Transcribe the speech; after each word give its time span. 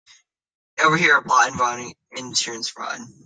They 0.77 0.83
overhear 0.83 1.17
a 1.17 1.21
plot 1.23 1.49
involving 1.49 1.93
insurance 2.11 2.67
fraud. 2.69 3.01